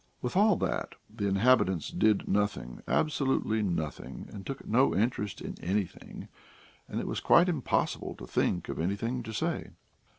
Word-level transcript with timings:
With 0.19 0.35
all 0.35 0.55
that, 0.55 0.95
the 1.15 1.27
inhabitants 1.27 1.91
did 1.91 2.27
nothing, 2.27 2.81
absolutely 2.87 3.61
nothing, 3.61 4.27
and 4.33 4.43
took 4.43 4.65
no 4.67 4.95
interest 4.95 5.41
in 5.41 5.63
anything, 5.63 6.27
and 6.89 6.99
it 6.99 7.05
was 7.05 7.19
quite 7.19 7.47
impossible 7.47 8.15
to 8.15 8.25
think 8.25 8.67
of 8.67 8.79
anything 8.79 9.21
to 9.21 9.31
say. 9.31 9.69